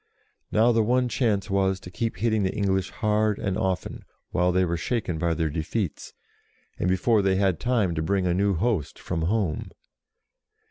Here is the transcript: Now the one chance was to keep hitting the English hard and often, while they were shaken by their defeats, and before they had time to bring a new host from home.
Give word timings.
Now 0.51 0.71
the 0.71 0.81
one 0.81 1.07
chance 1.09 1.47
was 1.47 1.79
to 1.81 1.91
keep 1.91 2.17
hitting 2.17 2.41
the 2.41 2.51
English 2.55 2.89
hard 2.89 3.37
and 3.37 3.55
often, 3.55 4.03
while 4.31 4.51
they 4.51 4.65
were 4.65 4.75
shaken 4.75 5.19
by 5.19 5.35
their 5.35 5.51
defeats, 5.51 6.13
and 6.79 6.89
before 6.89 7.21
they 7.21 7.35
had 7.35 7.59
time 7.59 7.93
to 7.93 8.01
bring 8.01 8.25
a 8.25 8.33
new 8.33 8.55
host 8.55 8.97
from 8.97 9.21
home. 9.21 9.69